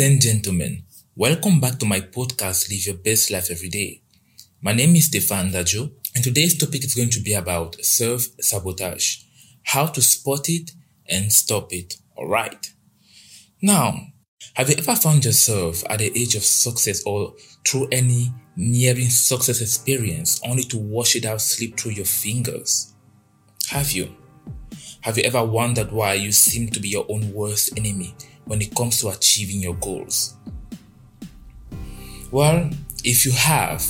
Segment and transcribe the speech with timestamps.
[0.00, 0.82] Ladies and gentlemen,
[1.14, 4.00] welcome back to my podcast, Live Your Best Life Every Day.
[4.62, 9.18] My name is Stefan Dajo, and today's topic is going to be about self sabotage,
[9.62, 10.70] how to spot it
[11.06, 11.96] and stop it.
[12.16, 12.72] Alright.
[13.60, 13.92] Now,
[14.54, 17.34] have you ever found yourself at the age of success or
[17.68, 22.94] through any nearing success experience only to wash it out slip through your fingers?
[23.68, 24.16] Have you?
[25.02, 28.14] Have you ever wondered why you seem to be your own worst enemy
[28.50, 30.34] when it comes to achieving your goals?
[32.32, 32.68] Well,
[33.04, 33.84] if you have,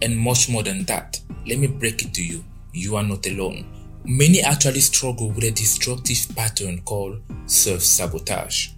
[0.00, 2.42] and much more than that, let me break it to you.
[2.72, 3.66] You are not alone.
[4.06, 8.70] Many actually struggle with a destructive pattern called self sabotage.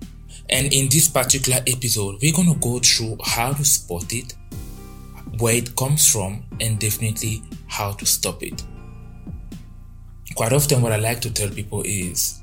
[0.49, 4.35] And in this particular episode, we're to go through how to spot it,
[5.39, 8.65] where it comes from, and definitely how to stop it.
[10.35, 12.40] Quite often, what I like to tell people is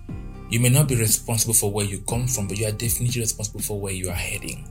[0.50, 3.62] you may not be responsible for where you come from, but you are definitely responsible
[3.62, 4.67] for where you are heading.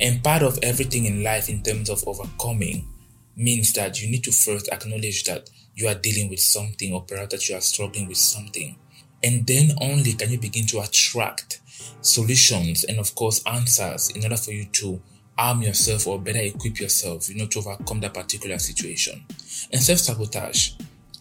[0.00, 2.88] And part of everything in life, in terms of overcoming,
[3.36, 7.32] means that you need to first acknowledge that you are dealing with something, or perhaps
[7.32, 8.76] that you are struggling with something.
[9.22, 11.60] And then only can you begin to attract
[12.00, 15.00] solutions and, of course, answers in order for you to
[15.38, 19.24] arm yourself or better equip yourself, you know, to overcome that particular situation.
[19.72, 20.72] And self sabotage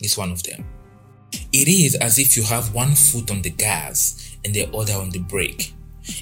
[0.02, 0.66] is one of them.
[1.53, 5.09] It is as if you have one foot on the gas and the other on
[5.09, 5.73] the brake.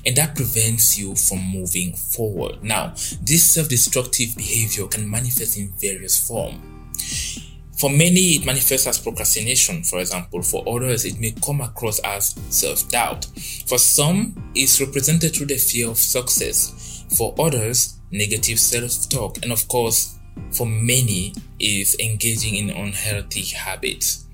[0.06, 2.64] And that prevents you from moving forward.
[2.64, 7.46] Now, this self destructive behavior can manifest in various forms.
[7.78, 10.42] For many, it manifests as procrastination, for example.
[10.42, 13.26] For others, it may come across as self doubt.
[13.68, 17.06] For some, it's represented through the fear of success.
[17.18, 19.38] For others, negative self talk.
[19.44, 20.18] And of course,
[20.52, 24.26] for many, is engaging in unhealthy habits.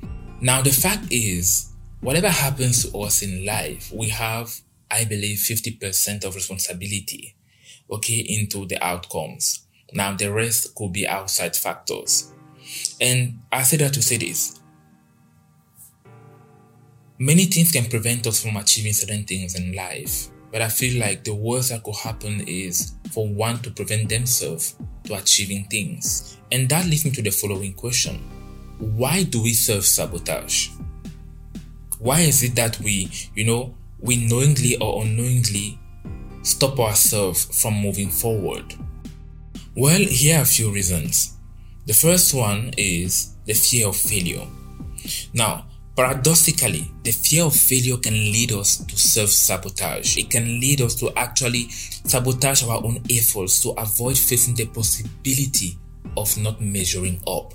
[0.41, 4.53] Now, the fact is, whatever happens to us in life, we have,
[4.91, 7.35] I believe, 50% of responsibility,
[7.89, 9.65] okay, into the outcomes.
[9.93, 12.33] Now, the rest could be outside factors.
[12.99, 14.59] And I say that to say this.
[17.17, 21.23] Many things can prevent us from achieving certain things in life, but I feel like
[21.23, 24.75] the worst that could happen is for one to prevent themselves
[25.05, 26.37] to achieving things.
[26.51, 28.34] And that leads me to the following question
[28.79, 30.69] why do we self sabotage?
[31.99, 35.79] Why is it that we, you know, we knowingly or unknowingly
[36.43, 38.75] stop ourselves from moving forward?
[39.75, 41.37] Well, here are a few reasons.
[41.85, 44.45] The first one is the fear of failure.
[45.33, 50.17] Now, paradoxically, the fear of failure can lead us to self sabotage.
[50.17, 55.77] It can lead us to actually sabotage our own efforts to avoid facing the possibility
[56.17, 57.53] of not measuring up.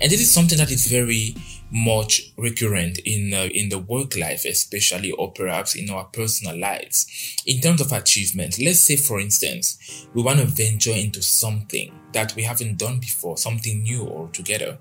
[0.00, 1.34] And this is something that is very
[1.70, 7.06] much recurrent in uh, in the work life, especially or perhaps in our personal lives.
[7.46, 12.34] In terms of achievement, let's say for instance, we want to venture into something that
[12.34, 14.78] we haven't done before, something new altogether.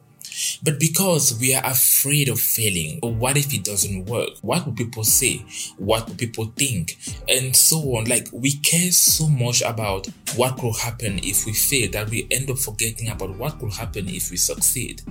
[0.63, 4.29] But because we are afraid of failing, what if it doesn't work?
[4.41, 5.45] What will people say?
[5.77, 6.97] What will people think?
[7.27, 8.05] And so on.
[8.05, 12.49] Like we care so much about what could happen if we fail that we end
[12.49, 15.01] up forgetting about what could happen if we succeed.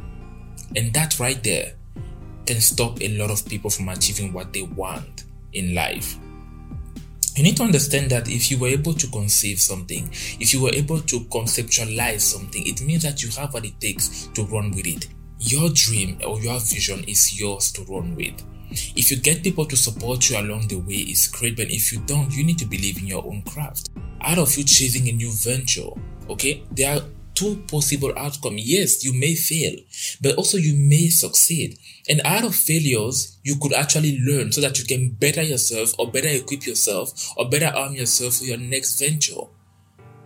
[0.76, 1.74] And that right there
[2.46, 6.18] can stop a lot of people from achieving what they want in life.
[7.36, 10.08] You need to understand that if you were able to conceive something,
[10.38, 14.28] if you were able to conceptualize something, it means that you have what it takes
[14.34, 15.08] to run with it.
[15.40, 18.40] Your dream or your vision is yours to run with.
[18.70, 22.00] If you get people to support you along the way, it's great, but if you
[22.06, 23.90] don't, you need to believe in your own craft.
[24.20, 25.90] Out of you chasing a new venture,
[26.30, 27.02] okay, there are
[27.34, 28.62] two possible outcomes.
[28.64, 29.76] Yes, you may fail,
[30.20, 31.78] but also you may succeed.
[32.08, 36.10] And out of failures, you could actually learn so that you can better yourself or
[36.10, 39.42] better equip yourself or better arm yourself for your next venture.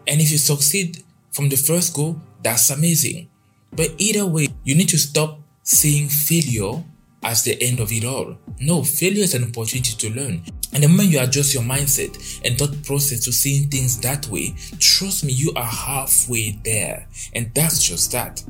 [0.07, 1.03] And if you succeed
[1.33, 3.29] from the first go, that's amazing.
[3.73, 6.83] But either way, you need to stop seeing failure
[7.23, 8.39] as the end of it all.
[8.61, 10.43] No, failure is an opportunity to learn.
[10.73, 14.55] And the moment you adjust your mindset and thought process to seeing things that way,
[14.79, 17.09] trust me, you are halfway there.
[17.35, 18.43] And that's just that.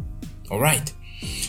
[0.50, 0.92] Alright.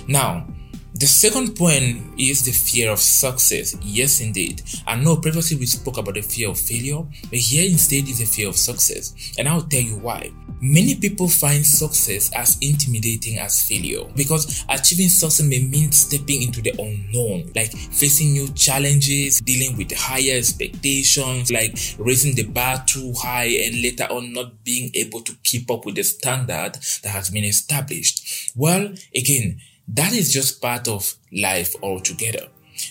[0.08, 0.48] Now,
[0.96, 3.76] the second point is the fear of success.
[3.82, 4.62] Yes, indeed.
[4.86, 8.26] I know previously we spoke about the fear of failure, but here instead is the
[8.26, 9.34] fear of success.
[9.38, 10.32] And I'll tell you why.
[10.62, 16.62] Many people find success as intimidating as failure because achieving success may mean stepping into
[16.62, 23.14] the unknown, like facing new challenges, dealing with higher expectations, like raising the bar too
[23.18, 26.74] high and later on not being able to keep up with the standard
[27.04, 28.52] that has been established.
[28.56, 32.48] Well, again, that is just part of life altogether.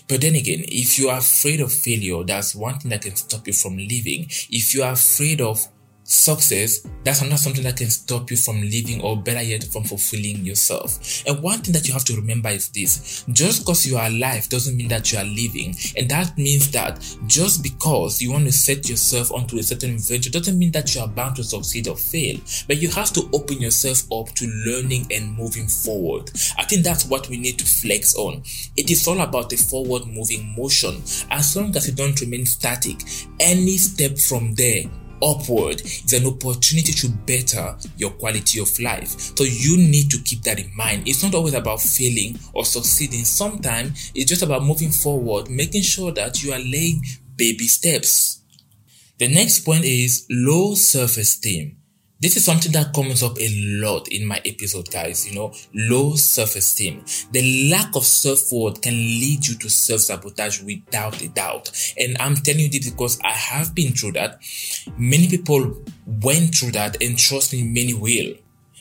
[0.09, 3.47] But then again, if you are afraid of failure, that's one thing that can stop
[3.47, 4.27] you from living.
[4.51, 5.67] If you are afraid of
[6.09, 10.45] success, that's not something that can stop you from living or better yet from fulfilling
[10.45, 11.23] yourself.
[11.27, 14.49] And one thing that you have to remember is this just because you are alive
[14.49, 15.77] doesn't mean that you are living.
[15.97, 20.31] And that means that just because you want to set yourself onto a certain venture
[20.31, 22.41] doesn't mean that you are bound to succeed or fail.
[22.67, 26.31] But you have to open yourself up to learning and moving forward.
[26.57, 28.43] I think that's what we need to flex on.
[28.77, 31.03] It is all about the forward moving motion.
[31.31, 33.03] As long as you don't remain static,
[33.39, 34.85] any step from there
[35.23, 39.09] upward is an opportunity to better your quality of life.
[39.37, 41.09] So you need to keep that in mind.
[41.09, 43.25] It's not always about failing or succeeding.
[43.25, 47.03] Sometimes it's just about moving forward, making sure that you are laying
[47.37, 48.43] baby steps.
[49.19, 51.78] The next point is low self-esteem.
[52.21, 53.49] This is something that comes up a
[53.81, 55.29] lot in my episode, guys.
[55.29, 57.05] You know, low self esteem.
[57.31, 61.71] The lack of self worth can lead you to self sabotage without a doubt.
[61.97, 64.41] And I'm telling you this because I have been through that.
[64.97, 68.35] Many people went through that, and trust me, many will.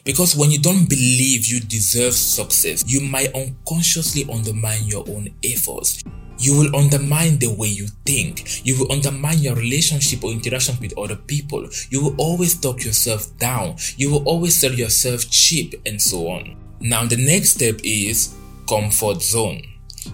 [0.03, 6.03] Because when you don't believe you deserve success, you might unconsciously undermine your own efforts.
[6.37, 8.65] You will undermine the way you think.
[8.65, 11.67] You will undermine your relationship or interaction with other people.
[11.89, 13.75] You will always talk yourself down.
[13.97, 16.55] You will always sell yourself cheap and so on.
[16.79, 18.35] Now, the next step is
[18.67, 19.61] comfort zone.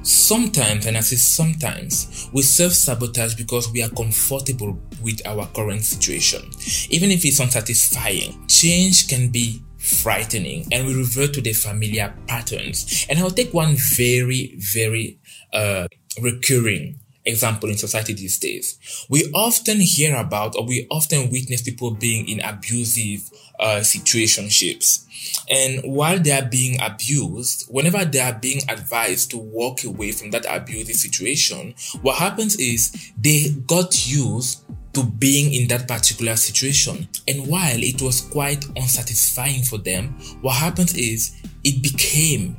[0.02, 5.84] Sometimes, and I say sometimes, we self sabotage because we are comfortable with our current
[5.84, 6.42] situation.
[6.90, 13.06] Even if it's unsatisfying, change can be frightening and we revert to the familiar patterns.
[13.10, 15.20] And I'll take one very, very
[15.52, 15.88] uh,
[16.22, 19.06] recurring example in society these days.
[19.10, 25.06] We often hear about or we often witness people being in abusive uh, situationships.
[25.50, 30.32] And while they are being abused, whenever they are being advised to walk away from
[30.32, 37.07] that abusive situation, what happens is they got used to being in that particular situation.
[37.28, 40.10] And while it was quite unsatisfying for them,
[40.42, 42.56] what happens is it became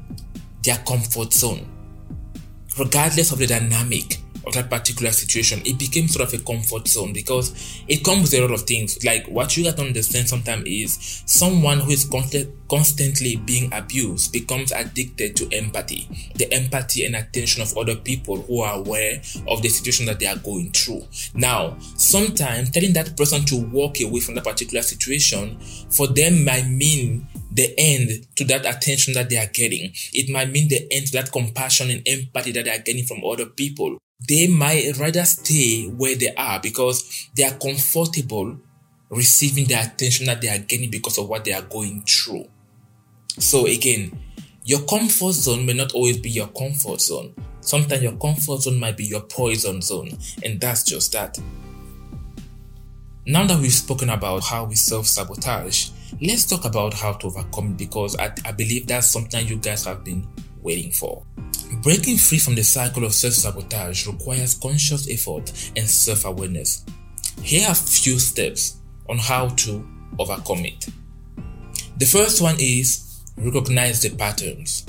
[0.62, 1.70] their comfort zone
[2.78, 7.12] regardless of the dynamic of that particular situation, it became sort of a comfort zone
[7.12, 9.02] because it comes with a lot of things.
[9.04, 14.32] Like what you got to understand sometimes is someone who is constant, constantly being abused
[14.32, 19.62] becomes addicted to empathy, the empathy and attention of other people who are aware of
[19.62, 21.02] the situation that they are going through.
[21.34, 25.58] Now, sometimes telling that person to walk away from that particular situation
[25.90, 29.92] for them might mean the end to that attention that they are getting.
[30.12, 33.24] It might mean the end to that compassion and empathy that they are getting from
[33.24, 33.98] other people
[34.28, 38.58] they might rather stay where they are because they are comfortable
[39.10, 42.46] receiving the attention that they are getting because of what they are going through.
[43.38, 44.18] So again,
[44.64, 47.34] your comfort zone may not always be your comfort zone.
[47.60, 50.10] Sometimes your comfort zone might be your poison zone,
[50.42, 51.38] and that's just that.
[53.26, 55.90] Now that we've spoken about how we self sabotage,
[56.20, 59.84] let's talk about how to overcome it because I, I believe that's something you guys
[59.84, 60.26] have been
[60.60, 61.24] waiting for.
[61.84, 66.82] Breaking free from the cycle of self sabotage requires conscious effort and self awareness.
[67.42, 69.86] Here are a few steps on how to
[70.18, 70.86] overcome it.
[71.98, 74.86] The first one is recognize the patterns.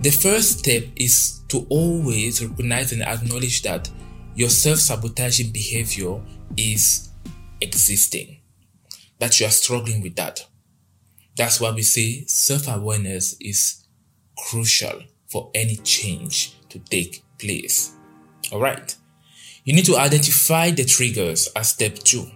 [0.00, 3.90] The first step is to always recognize and acknowledge that
[4.36, 6.20] your self sabotaging behavior
[6.56, 7.10] is
[7.60, 8.38] existing,
[9.18, 10.46] that you are struggling with that.
[11.36, 13.84] That's why we say self awareness is
[14.38, 17.96] crucial for any change to take place.
[18.52, 18.94] All right.
[19.64, 22.26] You need to identify the triggers as step two.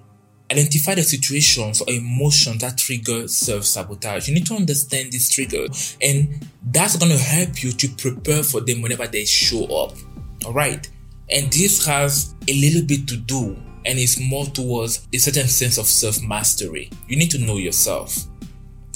[0.50, 4.28] Identify the situations or emotions that trigger self sabotage.
[4.28, 8.60] You need to understand these triggers, and that's going to help you to prepare for
[8.60, 9.96] them whenever they show up.
[10.44, 10.88] All right.
[11.28, 15.78] And this has a little bit to do, and it's more towards a certain sense
[15.78, 16.90] of self mastery.
[17.08, 18.16] You need to know yourself,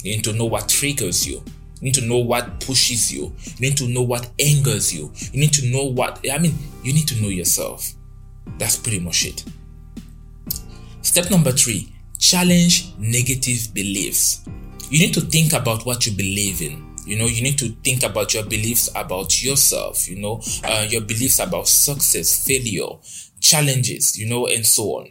[0.03, 1.43] you need to know what triggers you.
[1.81, 3.33] You need to know what pushes you.
[3.57, 5.11] You need to know what angers you.
[5.33, 7.91] You need to know what, I mean, you need to know yourself.
[8.57, 9.43] That's pretty much it.
[11.01, 14.45] Step number three challenge negative beliefs.
[14.91, 16.87] You need to think about what you believe in.
[17.05, 21.01] You know, you need to think about your beliefs about yourself, you know, uh, your
[21.01, 22.89] beliefs about success, failure,
[23.39, 25.09] challenges, you know, and so on.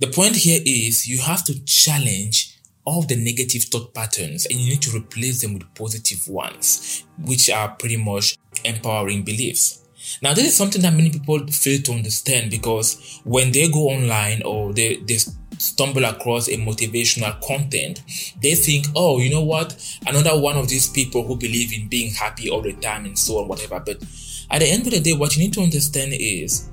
[0.00, 2.53] The point here is you have to challenge
[2.84, 7.50] all the negative thought patterns and you need to replace them with positive ones, which
[7.50, 9.80] are pretty much empowering beliefs.
[10.22, 14.42] Now, this is something that many people fail to understand because when they go online
[14.42, 15.16] or they, they
[15.56, 18.02] stumble across a motivational content,
[18.42, 19.74] they think, oh, you know what?
[20.06, 23.38] Another one of these people who believe in being happy all the time and so
[23.38, 23.80] on, whatever.
[23.80, 24.02] But
[24.50, 26.68] At the end of the day, what you need to understand is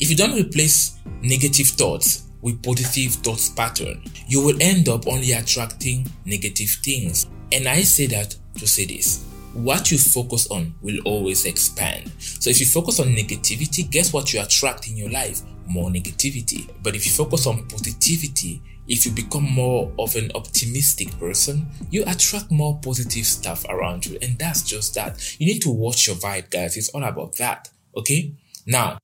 [0.00, 5.32] if you don't replace negative thoughts with positive thoughts pattern, you will end up only
[5.32, 7.26] attracting negative things.
[7.52, 12.12] And I say that to say this what you focus on will always expand.
[12.18, 15.42] So if you focus on negativity, guess what you attract in your life?
[15.66, 16.70] More negativity.
[16.82, 22.04] But if you focus on positivity, if you become more of an optimistic person, you
[22.06, 24.18] attract more positive stuff around you.
[24.22, 25.36] And that's just that.
[25.40, 26.76] You need to watch your vibe, guys.
[26.76, 27.68] It's all about that.
[27.96, 28.34] Okay?
[28.66, 28.98] Now,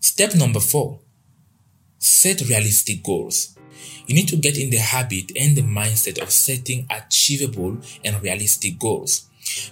[0.00, 1.00] step number four
[2.06, 3.56] set realistic goals.
[4.06, 8.78] You need to get in the habit and the mindset of setting achievable and realistic
[8.78, 9.26] goals.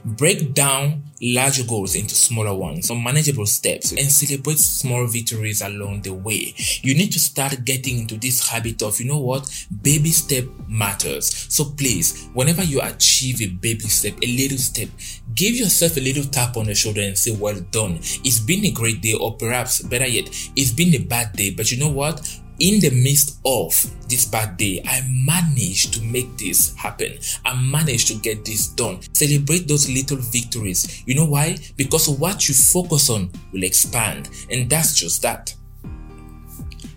[0.05, 6.03] Break down larger goals into smaller ones or manageable steps and celebrate small victories along
[6.03, 6.55] the way.
[6.83, 9.51] You need to start getting into this habit of, you know what,
[9.83, 11.47] baby step matters.
[11.49, 14.89] So please, whenever you achieve a baby step, a little step,
[15.35, 17.99] give yourself a little tap on the shoulder and say, well done.
[18.25, 21.71] It's been a great day, or perhaps better yet, it's been a bad day, but
[21.71, 22.29] you know what?
[22.59, 23.75] In the midst of
[24.09, 27.19] this bad day, I managed to make this happen.
[27.45, 29.01] I managed to get this done.
[29.13, 31.03] Celebrate those little victories.
[31.07, 31.57] You know why?
[31.77, 35.55] Because what you focus on will expand, and that's just that.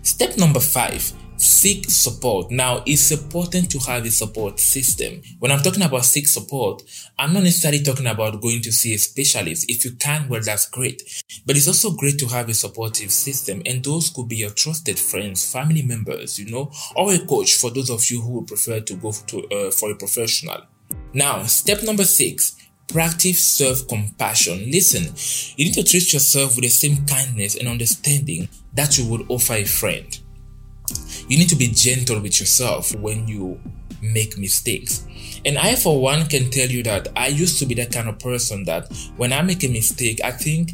[0.02, 2.50] Step number five seek support.
[2.50, 5.22] Now, it's important to have a support system.
[5.38, 6.82] When I'm talking about seek support,
[7.18, 9.70] I'm not necessarily talking about going to see a specialist.
[9.70, 11.02] If you can, well, that's great.
[11.46, 14.98] But it's also great to have a supportive system, and those could be your trusted
[14.98, 18.80] friends, family members, you know, or a coach for those of you who would prefer
[18.80, 20.62] to go to, uh, for a professional.
[21.14, 22.56] Now, step number six
[22.88, 24.70] practice self compassion.
[24.70, 25.12] Listen,
[25.56, 29.54] you need to treat yourself with the same kindness and understanding that you would offer
[29.54, 30.18] a friend
[31.28, 33.60] you need to be gentle with yourself when you
[34.02, 35.06] make mistakes.
[35.44, 38.18] And I, for one, can tell you that I used to be that kind of
[38.18, 40.72] person that when I make a mistake, I think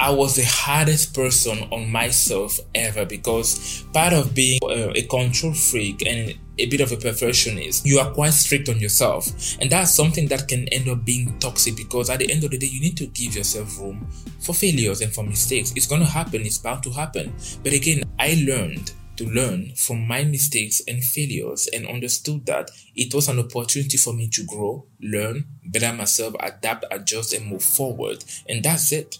[0.00, 5.54] I was the hardest person on myself ever because part of being uh, a, control
[5.54, 9.26] freak and a bit of a perfectionist, you are quite strict on yourself.
[9.60, 12.58] And that's something that can end up being toxic because at the end of the
[12.58, 14.06] day, you need to give yourself room
[14.40, 15.72] for failures and for mistakes.
[15.76, 17.32] It's going to happen, it's bound to happen.
[17.62, 23.14] But again, I learned to learn from my mistakes and failures and understood that it
[23.14, 28.24] was an opportunity for me to grow, learn, better myself, adapt, adjust, and move forward.
[28.48, 29.18] And that's it.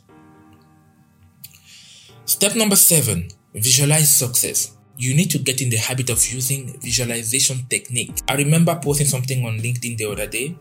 [2.24, 7.66] Step number seven visualize success you need to get in the habit of using visualization
[7.68, 8.12] technique.
[8.28, 10.56] I remember posting something on LinkedIn the other day,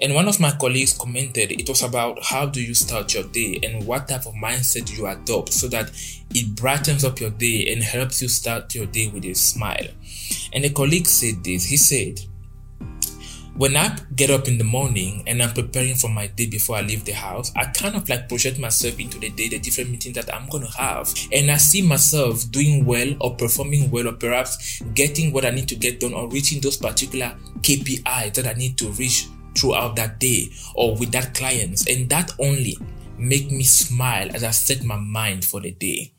[0.00, 3.58] and one of my colleagues commented it was about how do you start your day
[3.62, 5.90] and what type of mindset you adopt so that
[6.30, 9.88] it brightens up your day and helps you start your day with a smile.
[10.52, 12.20] And a colleague said this he said,
[13.56, 16.82] when I get up in the morning and I'm preparing for my day before I
[16.82, 20.14] leave the house, I kind of like project myself into the day, the different meetings
[20.16, 21.12] that I'm gonna have.
[21.32, 25.68] And I see myself doing well or performing well or perhaps getting what I need
[25.68, 30.20] to get done or reaching those particular KPIs that I need to reach throughout that
[30.20, 31.86] day or with that clients.
[31.88, 32.76] And that only
[33.16, 36.12] make me smile as I set my mind for the day.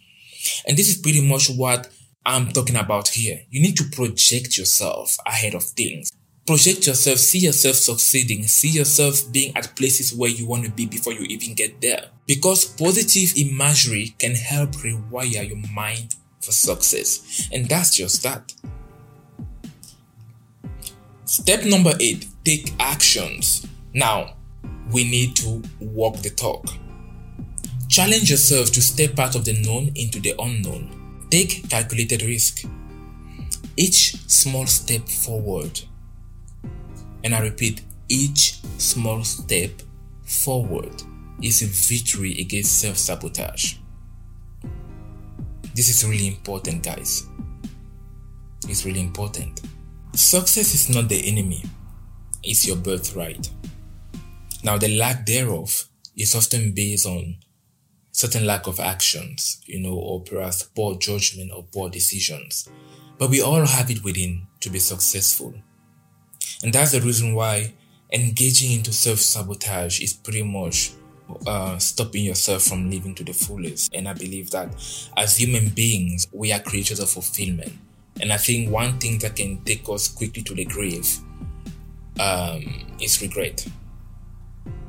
[0.67, 1.87] And this is pretty much what
[2.25, 3.41] I'm talking about here.
[3.51, 6.11] You need to project yourself ahead of things.
[6.47, 10.85] Project yourself, see yourself succeeding, see yourself being at places where you want to be
[10.85, 12.05] before you even get there.
[12.25, 17.49] Because positive imagery can help rewire your mind for success.
[17.51, 18.53] And that's just that.
[21.25, 23.67] Step number eight take actions.
[23.93, 24.37] Now,
[24.93, 26.65] we need to walk the talk.
[27.89, 31.27] Challenge yourself to step out of the known into the unknown.
[31.29, 32.65] Take calculated risk.
[33.75, 35.81] Each small step forward
[37.27, 39.71] and I repeat, each small step
[40.23, 41.03] forward
[41.43, 43.75] is a victory against self sabotage.
[45.75, 47.27] This is really important, guys.
[48.69, 49.59] It's really important.
[50.13, 51.63] Success is not the enemy,
[52.43, 53.49] it's your birthright.
[54.63, 57.35] Now, the lack thereof is often based on
[58.13, 62.69] certain lack of actions, you know, or perhaps poor judgment or poor decisions.
[63.17, 65.53] But we all have it within to be successful.
[66.63, 67.73] And that's the reason why
[68.11, 70.91] engaging into self sabotage is pretty much
[71.45, 73.93] uh, stopping yourself from living to the fullest.
[73.93, 74.69] And I believe that
[75.15, 77.73] as human beings, we are creatures of fulfillment.
[78.21, 81.07] And I think one thing that can take us quickly to the grave
[82.19, 83.67] um, is regret.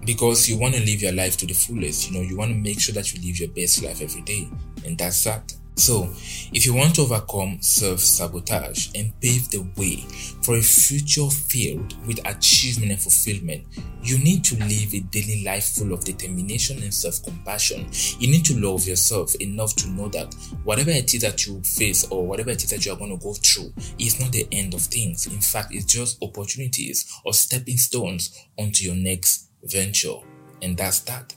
[0.04, 2.56] Because you want to live your life to the fullest, you know, you want to
[2.56, 4.48] make sure that you live your best life every day.
[4.86, 5.52] And that's that.
[5.78, 6.10] So,
[6.52, 9.98] if you want to overcome self sabotage and pave the way
[10.42, 13.64] for a future filled with achievement and fulfillment,
[14.02, 17.88] you need to live a daily life full of determination and self compassion.
[18.18, 22.04] You need to love yourself enough to know that whatever it is that you face
[22.10, 24.74] or whatever it is that you are going to go through is not the end
[24.74, 25.28] of things.
[25.28, 30.16] In fact, it's just opportunities or stepping stones onto your next venture.
[30.60, 31.36] And that's that.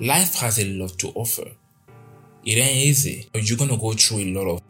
[0.00, 1.44] Life has a lot to offer
[2.44, 3.28] it ain't easy.
[3.34, 4.60] You're gonna go through a lot of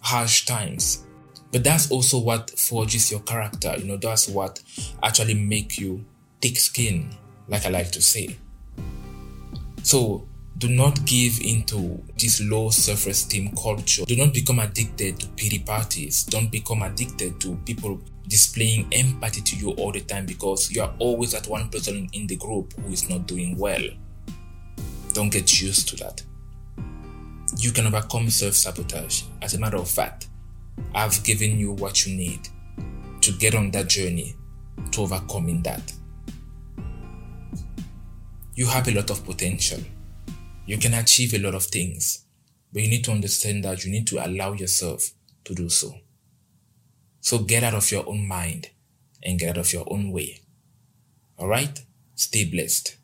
[0.00, 1.04] harsh times.
[1.50, 3.74] But that's also what forges your character.
[3.78, 4.60] You know, that's what
[5.02, 6.04] actually make you
[6.40, 7.14] thick skin,
[7.48, 8.36] like I like to say.
[9.82, 10.26] So
[10.58, 14.04] do not give into this low self-esteem culture.
[14.04, 16.24] Do not become addicted to pity parties.
[16.24, 20.92] Don't become addicted to people displaying empathy to you all the time because you are
[20.98, 23.82] always that one person in the group who is not doing well.
[25.12, 26.22] Don't get used to that
[27.56, 29.22] you can overcome self sabotage.
[29.42, 30.28] As a matter of fact,
[30.94, 32.48] I've given you what you need
[33.20, 34.34] to get on that journey
[34.90, 35.92] to overcoming that.
[38.54, 39.80] You have a lot of potential.
[40.66, 42.24] You can achieve a lot of things,
[42.72, 45.10] but you need to understand that you need to allow yourself
[45.44, 45.94] to do so.
[47.20, 48.70] So get out of your own mind
[49.22, 50.40] and get out of your own way.
[51.38, 51.80] All right?
[52.14, 52.96] Stay blessed.